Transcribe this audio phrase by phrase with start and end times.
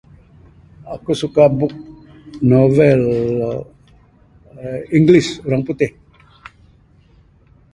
[0.95, 1.73] Aku suka book
[2.51, 5.91] novel aaa english orang putih.